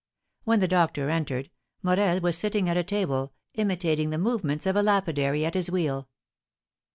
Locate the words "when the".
0.45-0.67